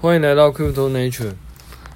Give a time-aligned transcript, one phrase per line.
[0.00, 1.32] 欢迎来到 Crypto Nature，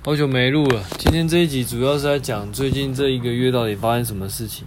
[0.04, 0.82] 好久没录了。
[0.98, 4.66] 今天这一集主要是在讲最近这一个月到底发生什么事情。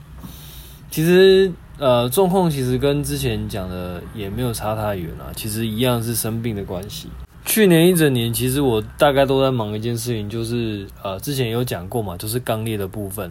[0.90, 5.35] 其实，呃，状况其实跟之前讲的也没有差太远啊。
[5.35, 7.09] 其实一样是生病的关系。
[7.45, 13.29] 去年一整年，其实我大概都在忙一件事情，就是呃，之前有讲过嘛，就是钢炼的部分。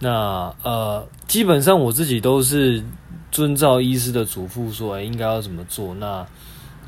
[0.00, 2.82] 那呃，基本上我自己都是
[3.30, 5.94] 遵照医师的嘱咐说，欸，应该要怎么做。
[5.94, 6.26] 那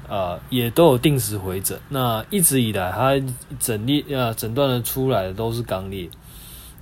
[0.09, 1.79] 呃，也都有定时回诊。
[1.89, 3.15] 那一直以来，他
[3.59, 6.09] 诊列呃诊断的出来的都是肛裂。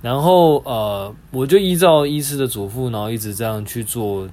[0.01, 4.27] 然后呃，我就依照医师的嘱咐，然后一直这样去做，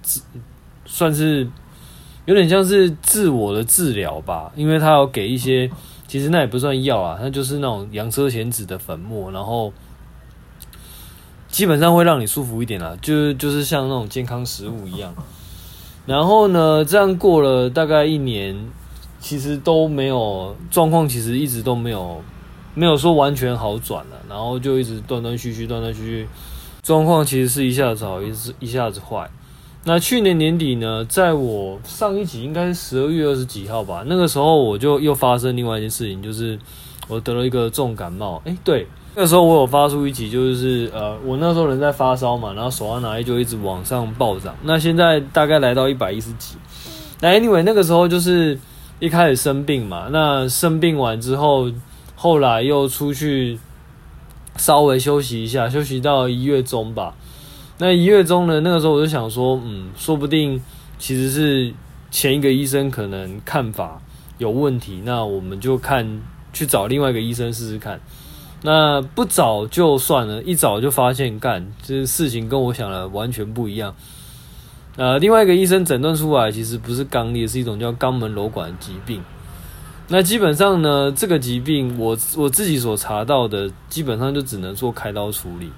[0.84, 1.48] 算是
[2.24, 4.50] 有点像是自我的治疗吧。
[4.56, 5.70] 因为他有给一些，
[6.08, 9.72] 其实那也不算药啊，那就是那种洋车前子的粉末，然后
[11.46, 15.14] 基本上会让你舒服一点啦，就就是像那种健康食物一样。
[16.04, 18.56] 然后呢，这样过了大概一年。
[19.20, 22.20] 其实都没有状况，其实一直都没有
[22.74, 26.28] 没有说完全好转了，然后就一直断断续续，断断续续，
[26.82, 29.30] 状况其实是一下子好，一一下子坏。
[29.84, 36.58] 那去年年底呢，在我上一集应该是十二月二十几号吧，那个时候我就又发生另外一件事情，就是
[37.06, 38.40] 我得了一个重感冒。
[38.46, 44.56] 哎，对，那时候我有发出一集，就是呃，我那时候人在发烧嘛，然后手上拿力就一直往上暴涨。
[44.62, 46.56] 那现在大概来到一百一十几。
[47.20, 48.58] 那 anyway，那个时候就是。
[49.00, 51.70] 一开始生病嘛，那生病完之后，
[52.14, 53.58] 后来又出去
[54.56, 57.16] 稍微休息一下，休息到一月中吧。
[57.78, 60.62] 那一月中呢，那个时候我就想说，嗯，说不定
[60.98, 61.72] 其实是
[62.10, 63.98] 前一个医生可能看法
[64.36, 66.20] 有问题，那我们就看
[66.52, 67.98] 去找另外一个医生试试看。
[68.62, 73.94] 那不找就算了，一找就发现干，这事情跟我想的完全不一样。
[74.96, 79.22] 呃，另外一个医生诊断出来，其实不是肛裂，是一种叫肛门瘘管疾病。
[80.08, 85.70] 那基本上呢，这个疾病我我自己所查到的，基本上就只能做开刀处理。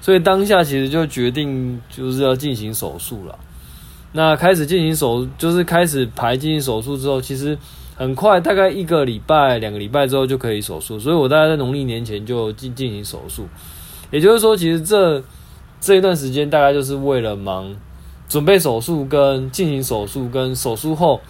[0.00, 3.38] 所以当下其实就决定就是要进行手术了。
[4.12, 7.56] 那开始进行手，就是开始排进行手术之后，其实
[7.94, 10.98] 很快，大概一个礼拜、两个礼拜之后就可以手术。
[10.98, 13.46] 所以我大概在农历年前就进进行手术。
[14.10, 15.22] 也就是说，其实这
[15.78, 17.76] 这一段时间大概就是为了忙。
[18.28, 21.20] 准备手术跟进行手术跟手术后，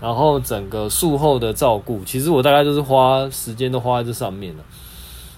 [0.00, 4.62] 然后整个术后的照顾，其实我大概就是花时间都花在这上面了。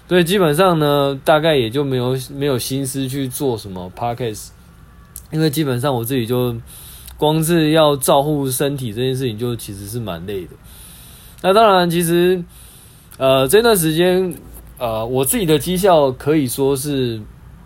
[0.07, 4.49] 所以基本上呢，大概也就没有没有心思去做什么 podcast，
[5.31, 6.55] 因为基本上我自己就
[7.17, 10.51] 光是要照顾身体这件事情，就其实是蛮累的。
[11.41, 12.43] 那当然，其实
[13.17, 14.35] 呃这段时间
[14.77, 17.19] 呃我自己的绩效可以说是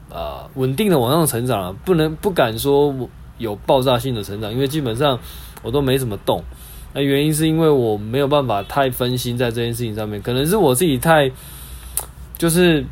[0.10, 3.10] 呃稳定的往上成长了，不能不敢说我。
[3.42, 5.20] 有爆炸性的成长，因为基本上
[5.62, 6.42] 我都没怎么动。
[6.94, 11.30] 那原因是因为我没有办法太分心在这件事情上面，可能是我自己太，
[12.38, 12.86] 就是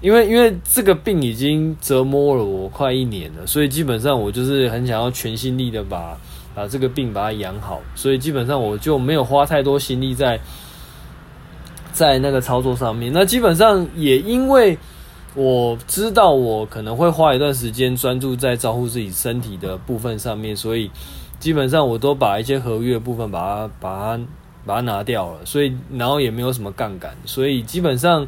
[0.00, 6.16] 因为因为这个病已经折磨了我快一年了，所以基本上我就是很想要全心力的把
[6.54, 10.40] 把这个病把它养好，所以基本上我就没有花太多心力在
[11.92, 13.12] 在那个操作上面。
[13.12, 14.78] 那基本上也因为。
[15.34, 20.90] 我知道我可能会花一段时间专注在照顾自己身体的部分上面，所以
[21.40, 24.24] 基本上我都把一些合约的部分把它把它
[24.66, 28.26] 把它拿掉了，所以然后也没有什么杠杆，所以基本上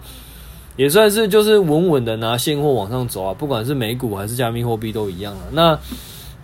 [0.76, 5.42] 也算是就是稳稳的拿现货往上走啊，不管是美股还是加密货币都一样了。
[5.52, 5.78] 那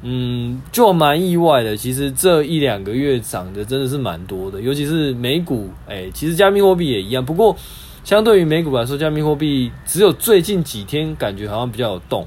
[0.03, 7.57] 嗯，就蛮意外的，其实这一两个月涨的真的是蛮多的，尤其是美股，哎，其实加密货币也一样，不过。
[8.03, 12.27] 相对于美股来说，加密货币只有最近几天感觉好像比较有动。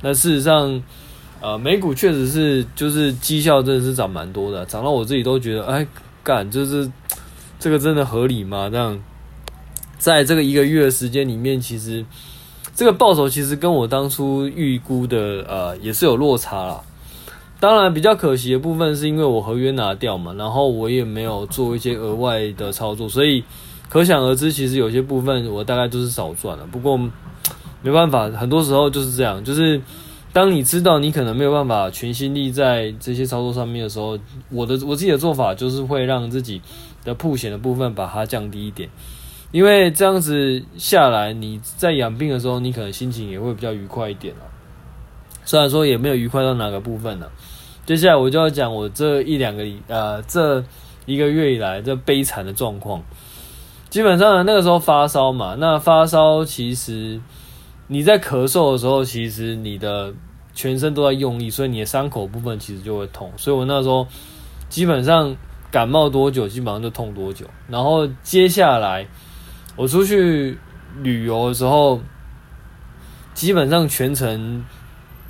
[0.00, 0.80] 那事实上，
[1.40, 5.86] 呃，美股确实是就是绩效真的是涨蛮多的，涨到我自己都觉得，哎，
[6.22, 6.90] 干，就是
[7.58, 8.70] 这个真的合理吗？
[8.70, 8.98] 这样，
[9.98, 12.06] 在这个一个月的时间里面，其实
[12.74, 16.80] 这个报酬其实跟我当初预估的呃也是有落差啦。
[17.60, 23.42] 当然，比较可惜的部分是因为我合约拿掉嘛，然后我也没有做一些额外的操作，所以。
[23.88, 26.66] 可想而知，其实有些部分我大概都是少赚了。
[26.70, 26.96] 不过
[27.82, 29.42] 没办法，很多时候就是这样。
[29.42, 29.80] 就是
[30.32, 34.18] 当你知道你可能没有办法全心力在这些操作上面的时候，
[34.50, 36.60] 我的我自己的做法就是会让自己
[37.02, 38.90] 的铺险的部分把它降低一点，
[39.52, 44.42] 因为这样子下来，你在养病的时候，你可能心情也会比较愉快一点了。
[45.46, 47.26] 虽然说也没有愉快到哪个部分呢。
[47.86, 50.62] 接下来我就要讲我这一两个呃这
[51.06, 53.02] 一个月以来这悲惨的状况。
[53.90, 57.20] 基本上那个时候发烧嘛，那发烧其实
[57.86, 60.12] 你在咳嗽的时候，其实你的
[60.54, 63.32] 全身都在用力，所以你的伤口部分其实就会痛。
[63.36, 64.06] 所以我那时候
[64.68, 65.34] 基本上
[65.70, 67.46] 感冒多久，基本上就痛多久。
[67.68, 69.06] 然后接下来
[69.76, 70.58] 我出去
[71.02, 72.00] 旅游的时候，
[73.32, 74.64] 基本上全程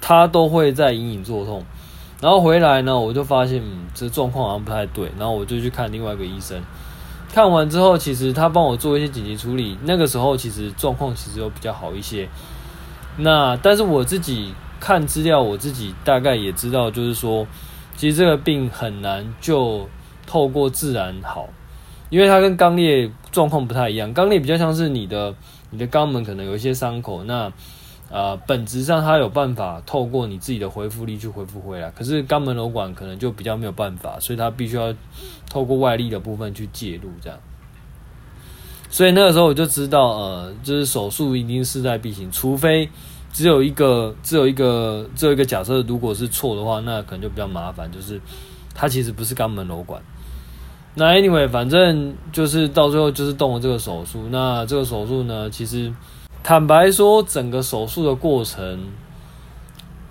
[0.00, 1.64] 他都会在隐隐作痛。
[2.20, 3.62] 然后回来呢，我就发现，
[3.94, 5.08] 这状况好像不太对。
[5.16, 6.60] 然后我就去看另外一个医生，
[7.32, 9.78] 看完之后，其实他帮我做一些紧急处理。
[9.84, 12.28] 那个时候其实状况其实有比较好一些。
[13.16, 17.46] 那但是我自己看资料，我自己大概也知道，就是说，
[17.96, 19.88] 其实这个病很难就
[20.26, 21.48] 透过自然好，
[22.10, 24.14] 因为它跟肛裂状况不太一样。
[24.14, 25.34] 肛裂比较像是你的
[25.70, 27.52] 你的肛门可能有一些伤口，那。
[28.10, 34.94] 呃，本质上它有办法透过你自己的恢复力去恢复回来，可是肛门瘘管可能就比较没有办法，所以它必须要
[35.50, 37.38] 透过外力的部分去介入，这样。
[38.88, 42.88] 所以那个时候我就知道，呃，就是手术一定势在必行，除非
[43.30, 48.18] 只有一个，只有一个，只有一个假设，如果是错的话，那可能就比较麻烦，就是
[48.74, 50.00] 它其实不是肛门瘘管。
[50.94, 54.26] 那 anyway，反正就是到最后就是动了这个手术。
[54.30, 55.92] 那这个手术呢，其实。
[56.42, 58.86] 坦白说，整个手术的过程，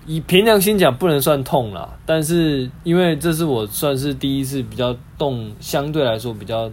[0.06, 1.98] 以凭良心讲，不能算痛啦。
[2.06, 6.70] 但是，因为这是我算是第一次比较动，相对来说比较，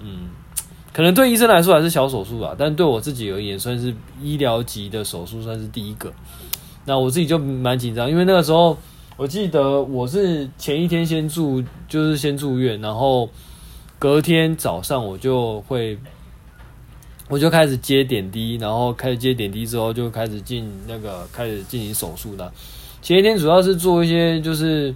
[0.00, 0.28] 嗯，
[0.92, 2.56] 可能对医生来说还是小手术吧。
[2.58, 6.12] 但对我自己而言，算是医疗级的手术，算是第一个。
[6.84, 8.76] 那我自己就蛮紧张，因为那个时候，
[9.16, 13.28] 我记得我是前一天先住，就是先住院，然后
[13.98, 15.96] 隔天早上我就会。
[17.28, 22.50] 我就开始接点滴，然后开始接点滴之后，就开始进那个开始进行手术的。
[23.02, 24.94] 前一天主要是做一些就是，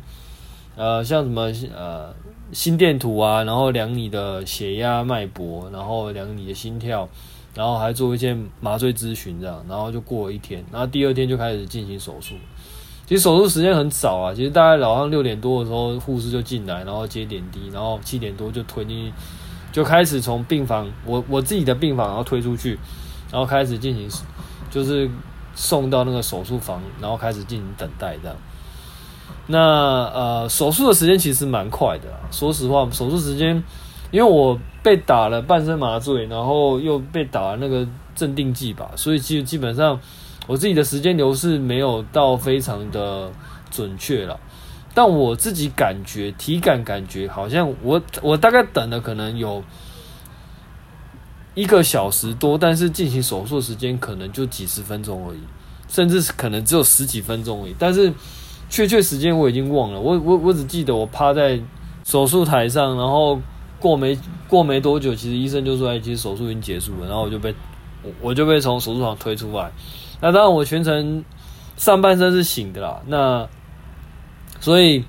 [0.75, 2.12] 呃，像什么呃
[2.52, 7.06] 心电图啊，然后量你的血压、脉搏，然后量你的心跳，
[7.55, 12.34] 然后还做一些麻醉咨询这样，然后就过了一天，然后第二天就开始进行手术。
[13.06, 19.12] 其实手术时间很早啊，其实大概早上六点多的时候，护士就进来，然后接点滴，然后七点多就推进去。
[19.72, 22.78] 就开始从病房，我我自己的病房，然后推出去，
[23.30, 24.08] 然后开始进行，
[24.70, 25.10] 就是
[25.54, 28.36] 送到那个手术房，然后开始进行等待这样。
[29.46, 33.64] 那呃，手术的时间其实蛮快的，说实话，手术时间，
[34.10, 39.98] 因为我被打了半身麻醉，然后又被打了那个镇定剂吧，所以其实基本上
[40.46, 43.30] 我自己的时间流逝没有到非常的
[43.70, 44.38] 准确了。
[44.94, 49.62] 但我自己感觉体感感觉好像我我大概等了可能有
[51.55, 55.41] 一个小时多，但是进行手术时间可能就几十分钟而已，
[55.89, 57.77] 甚至是可能只有十几分钟而已。
[57.79, 58.12] 但是
[58.71, 61.61] 确切时间我已经忘了，我我我只记得我趴在
[62.05, 63.39] 手术台上，然后
[63.79, 64.19] 过没
[64.49, 67.55] 过没多久，其实医生就说：“哎，其实手术已经结束了。”然后我就被
[68.21, 69.71] 我就被从手术房推出来。
[70.21, 71.23] 那当然我全程
[71.77, 73.03] 上半身是醒的啦。
[73.06, 73.47] 那
[74.62, 75.05] 所以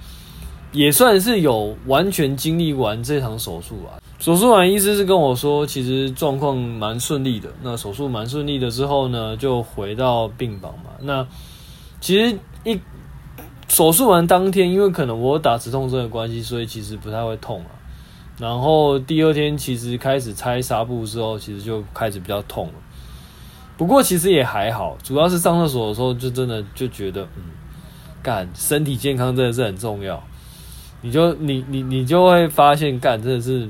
[0.71, 4.01] 也算是有完全经历完这场手术啊。
[4.17, 7.49] 手术完，医师是跟我说，其实状况蛮顺利的。
[7.61, 10.85] 那手术蛮顺利的之后呢，就回到病房嘛。
[11.01, 11.27] 那
[12.01, 12.79] 其实一
[13.67, 17.69] 手术完当天，因为可能我打止痛针的关系，所以其实不太会痛啊。
[18.39, 22.73] 然后第二天其实开始拆纱布之后，其实就开始比较痛了。
[23.77, 27.43] 不过其实也还好，主要是上厕所的时候，就真的就觉得嗯。
[28.23, 30.23] 干，身体健康真的是很重要，
[31.01, 33.69] 你就你你你就会发现干真的是，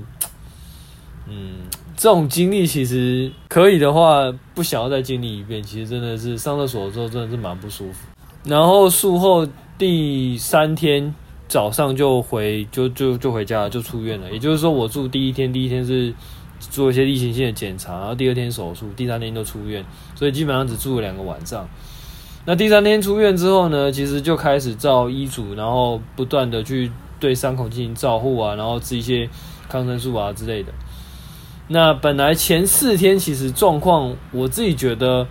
[1.28, 1.56] 嗯，
[1.98, 5.62] 这种经历其实可以的话，不想要再经历一遍。
[5.64, 8.08] 其实真的是上厕所的时候真的是蛮不舒服。
[8.46, 11.14] 然后术后第三天
[11.48, 14.32] 早上就回就就就回家了，就出院了。
[14.32, 16.14] 也就是说，我住第一天，第一天是
[16.60, 19.84] 做一些例行性的检查，然后第二天手术，第三天就出院，
[20.14, 21.68] 所以基本上只住了两个晚上。
[22.46, 29.30] 那第三天出院之后呢，其实就开始照医嘱，然后不断的去对伤口进行照护啊，然后吃一些
[29.70, 30.74] 抗生素啊之类的。
[31.70, 35.26] 那本来前四天其实状况，我自己觉得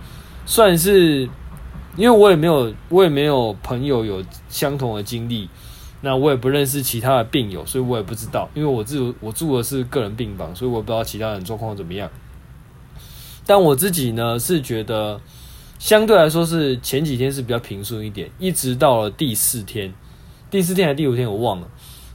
[0.47, 1.29] 算是，
[1.95, 5.47] 因为我也没有我也没有朋友有相同的经历，
[6.01, 12.09] 那我也不认识其他的病友，所以我也不知道，因为我住我住的是个人病房，所以我不知道其他人状况怎么样。
[13.45, 15.21] 但我自己呢是觉得。
[15.83, 19.93] 相对来说是前几天是比较平顺一点，一直到了第四天，
[20.49, 21.67] 第四天还第五天我忘了，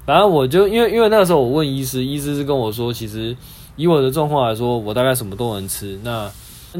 [0.07, 3.37] 反正我就因为因为那个时候我问医师，医师是跟我说，其实
[3.77, 6.31] 以我的状况来说，我大概什么都能吃，那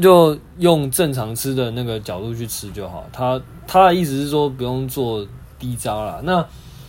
[0.01, 3.05] 就用正常吃的那个角度去吃就好。
[3.13, 5.23] 他他的意思是说不用做
[5.59, 6.19] 低渣啦。
[6.23, 6.43] 那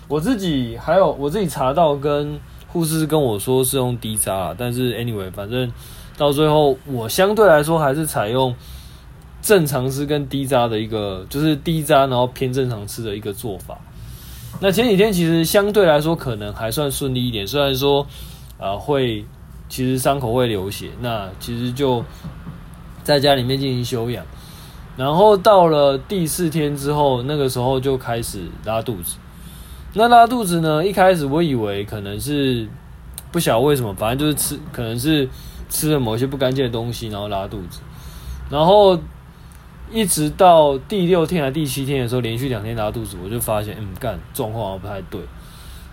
[0.09, 5.71] 我自己还有我自己查到跟护士跟我说是用低渣啦，但是 anyway 反正
[6.17, 8.55] 到最后我相对来说还是采用。
[9.43, 13.79] 正常吃跟低渣的一个，就是低渣然后偏正常吃的一个做法。
[14.61, 18.03] 那前几天其实相对来说可能还算顺利一点，虽然说
[18.59, 19.25] 啊、呃、会
[19.69, 22.05] 其实伤口会流血，那其实就
[23.03, 24.25] 在家里面进行休养。
[24.97, 29.17] 然后到了第四天之后，那个时候就开始拉肚子。
[29.95, 32.69] 那拉肚子呢，一开始我以为可能是
[33.33, 35.27] 不晓得为什么，反正就是吃，可能是
[35.71, 37.81] 吃了某些不干净的东西，然后拉肚子。
[38.51, 38.99] 然后
[39.91, 45.21] 一直到第六天还第七天的时候，连续两天拉肚子，我就发现，嗯，干，状况好像不太对。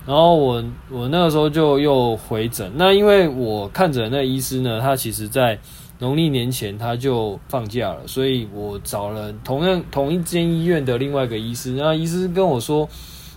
[0.05, 2.71] 然后我我那个时候就又回诊。
[2.75, 5.59] 那因为我看诊那医师呢，他其实在。
[5.99, 12.87] 农历年前他就放假了，所以我找了同样同一间医院的另外一个医师，那医师跟我说，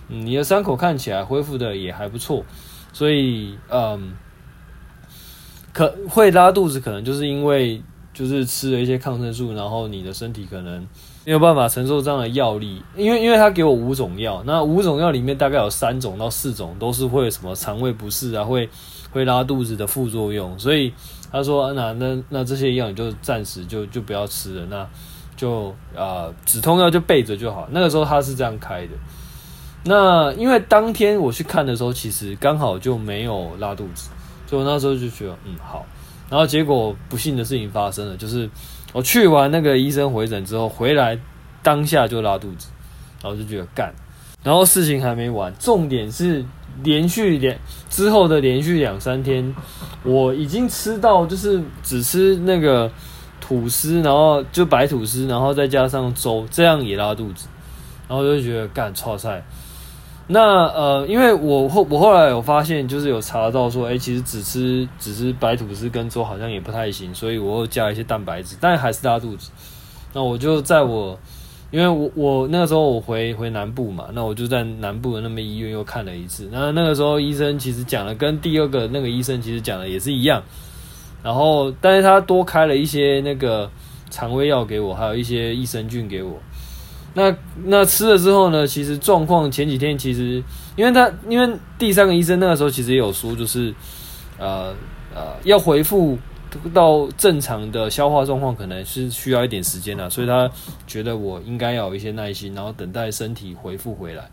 [0.07, 2.45] 你的伤口看起来恢复的也还不错，
[2.93, 4.13] 所以嗯，
[5.73, 7.81] 可会拉肚子，可能就是因为
[8.21, 10.87] 就是吃了一些抗生素，然后你的身体可能
[11.25, 18.69] 没有办法承受这样的药力，因为因为他给我五种药，那五种药里面大概有三种到四种都是会什么肠胃不适啊，会
[19.11, 20.93] 会拉肚子的副作用，所以。
[21.33, 24.85] 他说：“那那那这些药你就暂时就就不要吃了，那
[25.37, 27.65] 就啊、呃、止痛药就备着就好。
[27.71, 28.91] 那个时候他是这样开的。
[29.85, 34.09] 那因为当天我去看的时候，其实刚好就没有拉肚子，
[34.45, 35.85] 所以我那时候就觉得嗯好。
[36.31, 38.49] 然后结果不幸的事情发生了，就是
[38.91, 41.19] 我去完那个医生回诊之后回来，
[41.61, 42.69] 当下就拉肚子，
[43.21, 43.93] 然后就觉得干。
[44.41, 46.43] 然后事情还没完，重点是。”
[46.83, 47.53] 连续两
[47.89, 49.53] 之后的连续两三天，
[50.03, 52.89] 我已经吃到就是只吃那个
[53.41, 57.49] 吐司，然后就白吐司，然后再加上粥，这样也拉肚子，
[58.07, 59.43] 然后就觉得干超菜。
[60.31, 69.51] 那呃，因为我后我后来有发现，就是有查到说，哎、其实只吃只吃白吐司跟粥好像也不太行，所以我又加一些蛋白质，但还是拉肚子。
[70.13, 71.19] 那我就在我。
[71.71, 76.49] 因为我我那个时候我回回南部嘛，那我就在南部的那边医院又看了一次。
[76.51, 80.43] 那那个时候医生其实讲的跟第二个那个医生其实讲的也是一样，
[81.23, 83.71] 然后但是他多开了一些那个
[84.09, 86.33] 肠胃药给我，还有一些益生菌给我。
[87.13, 90.43] 那那吃了之后呢，其实状况前几天其实
[90.75, 93.73] 因为他因为第三个医生那个时候其实也有说，就是
[94.37, 94.73] 呃
[95.13, 96.17] 呃要回复。
[96.73, 100.51] 到正常的消化状况可能是需要一点时间的，所以他
[100.85, 104.29] 觉得我应该要有一些耐心，然后等待身体恢复回来。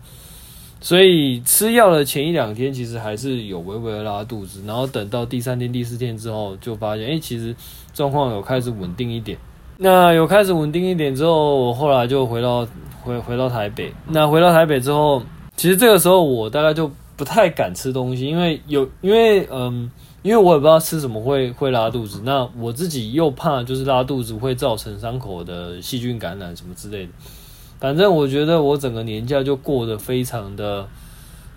[0.80, 7.54] 所以吃药的前一两天其实还是有微微的拉肚子，然后等到第三天、第四天之后，就发现，哎，其实
[7.94, 9.38] 状况有开始稳定一点。
[9.78, 12.66] 那有开始稳定一点之后，我后来就回到
[13.02, 13.90] 回回到台北。
[14.08, 15.22] 那回到台北之后，
[15.56, 19.90] 其实这个时候我大概就不太敢吃东西，因为有因为嗯。
[20.20, 27.12] 因为我也不知道吃什么会会拉肚子，那我自己又怕就是拉肚子会造成伤口的细菌感染什么之类的。
[27.78, 30.86] 反正我觉得我整个年假就过得非常的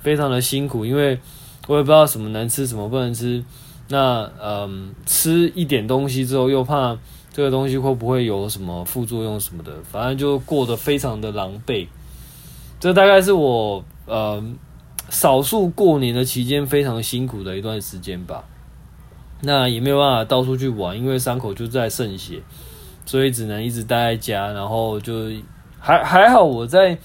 [0.01, 1.19] 非常的辛苦，因为
[1.67, 3.43] 我也不知道什么能吃什么不能吃。
[3.89, 6.95] 那嗯，吃一点东西之后又怕
[7.33, 11.87] 这个东西会不会有什么副作用什么的，反正就过得非常的狼狈。
[12.79, 14.57] 这大概是我嗯
[15.09, 18.43] 少数过年的期间非常辛苦的一段时间吧。
[19.41, 22.41] 那也没有办法到处去玩，因为伤口就在渗血，
[23.05, 24.51] 所以只能一直待在家。
[24.51, 25.29] 然后就
[25.79, 26.97] 还还好，我在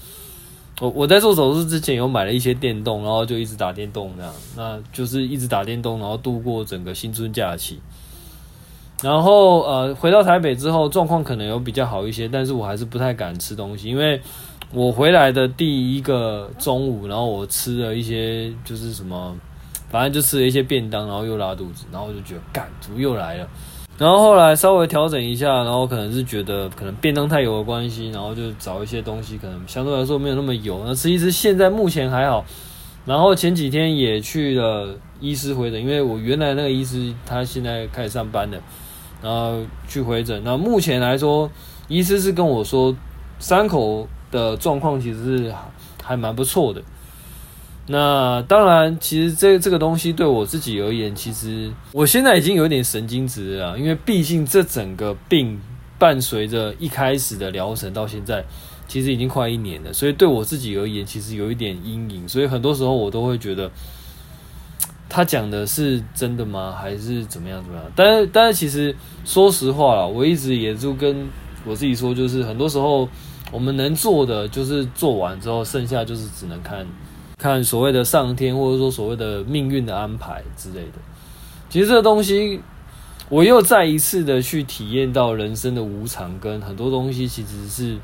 [0.79, 4.33] 我我在做手术之前有买了一些电动，然后就一直打电动这样。
[4.55, 7.79] 那就是一直打电动，然后度过整个新春假期。
[9.03, 14.19] 然后呃，回到台北之后，状况可能有比较好一些，但是我还是不太敢吃东西，因为
[14.73, 19.35] 我回来的第一个中午，然后我吃了一些就是什么。
[19.89, 23.47] 反正就吃了一些便当，然后又拉肚子，然后我就觉得干，怎么又来了？
[23.97, 30.83] 然后后来稍微调整一下，然后可能是觉得可能便当太油的关系，然后就找一些东西，可能相对来说没有那么油。
[30.85, 32.43] 那吃一吃，现在目前还好。
[33.07, 38.57] 然后前几天也去了医师回诊，因为我原来那个医师他现在开始上班了，
[39.23, 40.41] 然后去回诊。
[40.43, 41.49] 那目前来说，
[41.87, 42.93] 医师是跟我说，
[43.39, 45.53] 伤口的状况其实是
[46.03, 46.81] 还蛮不错的。
[47.87, 55.57] 那当然，其实这这个东西对我自己而言，其实我现在已经有点神经质了，因为毕竟这整个病
[55.97, 58.43] 伴随着一开始的疗程到现在，
[58.87, 63.69] 其实已经快一年了，所以对我自己而言，其实有一点阴影，所以很多时候我都会觉得，
[65.09, 66.71] 他讲的是真的吗？
[66.71, 67.85] 还是怎么样怎么样？
[67.95, 71.27] 但是但是其实说实话啦，我一直也就跟
[71.65, 73.07] 我自己说，就是很多时候
[73.51, 76.85] 我们能做的就是做完之后，剩下就是只能看。
[77.39, 80.93] 看所谓的上天，或者说所谓的命运的安排之类的，
[81.69, 82.59] 其实这个东西，
[83.29, 87.95] 我又再一次的去体验到人生的无常，跟很多东西其实是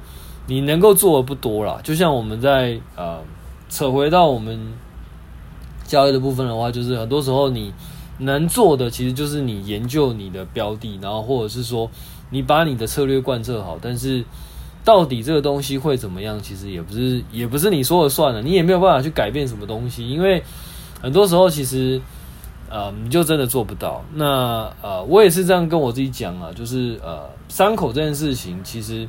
[0.45, 1.79] 你能够做的不多啦。
[1.83, 3.19] 就像我们在呃
[3.69, 4.59] 扯回到我们
[5.85, 7.73] 交易的部分的话，就是很多时候你
[8.19, 11.89] 能做的，其实就是你研究你的标的，然后或者是说
[12.29, 13.77] 你把你的策略贯彻好。
[13.81, 14.23] 但是
[14.83, 20.43] 到底这个东西会怎么样，其实也不是也不是你说了算了，你也没有办法去改变什么东西，因为
[21.01, 22.01] 很多时候其实
[22.69, 24.03] 呃你就真的做不到。
[24.13, 29.07] 那呃我也是这样跟我自己讲啊，就是呃伤口这件事情，其实。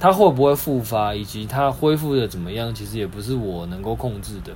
[0.00, 4.52] 它会不会复发，以及它恢复的怎么样，其实也不是我能够控制的。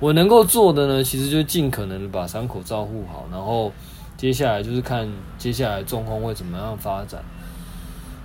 [0.00, 3.72] 我能够做的呢，其实就尽可能把伤口照顾好，然后
[4.16, 7.20] 接下来就是看接下来状况会怎么样发展。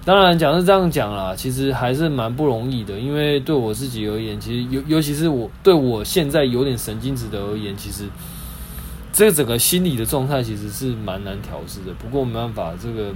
[0.06, 8.04] 当然讲是这样讲啦，其实还是蛮不容易的，因为对我自己而言，其实尤尤其是我对我现在有点神经质的而言，其实
[9.12, 11.94] 这整个心理的状态其实是蛮难调试的。
[11.94, 13.12] 不过没办法，这个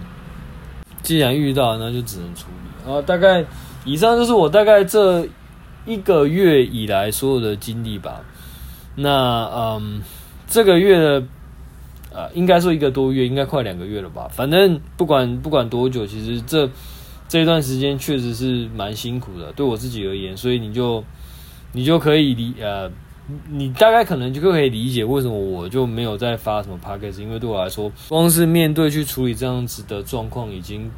[1.08, 2.92] 既然遇到，那就只能处理。
[2.92, 3.46] 啊，大概
[3.86, 5.26] 以上就是我大概这
[5.86, 8.22] 一个月以来所有的经历吧。
[8.96, 10.02] 那嗯，
[10.50, 11.24] 这个月的
[12.12, 14.28] 呃，应该说一个多月，应该快两个月了吧。
[14.30, 16.70] 反正不管不管多久，其实这
[17.30, 20.36] 这段时间确实是蛮辛苦的，对我自己而言。
[20.36, 21.02] 所以你就
[21.72, 22.92] 你就可以理呃，
[23.50, 30.90] 你大概可能就可以理解为什么我就没有再发什么 podcast，因为对我来说，光是面对去处理这样子的状况已经。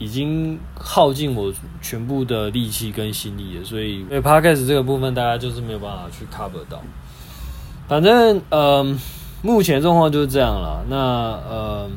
[0.00, 1.52] 已经耗尽我
[1.82, 6.80] 全部的力气跟心力了，所以因为 Podcast 这个部分大家就是没有办法去 cover 到。
[7.88, 8.96] 反正嗯、
[9.42, 10.84] 目前状况就是这样了。
[10.88, 11.90] 那呃，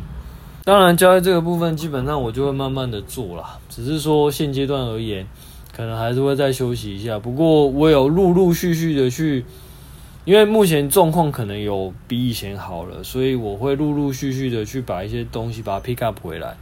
[0.64, 5.28] 当然交易这个部分基本上我就会慢慢的做啦，只是说现阶段而言，
[5.72, 7.20] 可能还是会再休息一下。
[7.20, 9.46] 不过我有陆陆续续的去，
[10.24, 16.56] 因为目前状况可能有比以前好了，所以我会陆陆续续的去把一些东西把它 pick up 回来。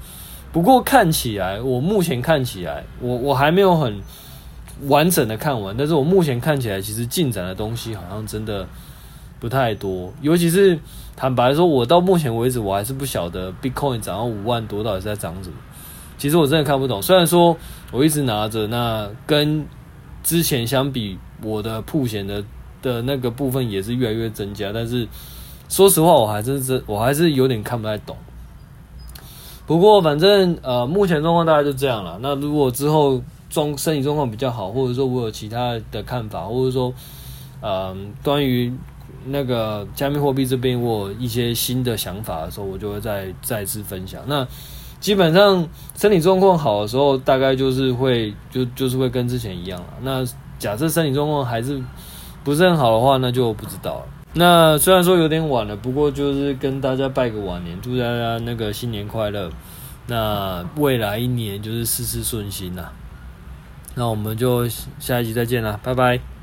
[0.52, 4.02] 不过看起来，我目前看起来，我我还没有很
[4.88, 8.66] 完整的看完，但是我目前看起来，其实进展的东西好像真的
[9.40, 10.12] 不太多。
[10.22, 10.80] 尤其是
[11.16, 15.56] 坦白说，我到目前为止，我还是不晓得 Bitcoin 涨到五万多到底在涨什么。
[16.18, 17.02] 其实我真的看不懂。
[17.02, 17.56] 虽然说
[17.92, 19.66] 我一直拿着，那跟
[20.24, 22.44] 之前相比，我的曝险的
[22.82, 25.08] 的那个部分也是越来越增加，但是
[25.68, 28.16] 说实话，我还是真我还是有点看不太懂。
[29.66, 32.18] 不过反正呃，目前状况大概就这样了。
[32.22, 36.92] 那如果之后状身体状况比较好，或者说我有其他的看法，或者说
[37.62, 38.74] 呃，关于
[39.26, 44.24] 那个加密货币这边我有一些新的想法的时候，我就会再再次分享。
[44.26, 44.48] 那
[45.00, 49.88] 基本上身体状况好的时候，大概就是会就就是会跟之前一样了。
[50.02, 50.26] 那
[50.58, 51.80] 假设身体状况还是
[52.44, 54.06] 不是很好的话，那就不知道了。
[54.34, 59.50] 那虽然说有点晚了，不过就是跟大家拜个晚年，祝大家那个新年快乐。
[60.08, 62.90] 那未来一年就是事事顺心呐。
[63.96, 64.68] 那我们就
[65.00, 66.39] 下一集再见啦，拜拜。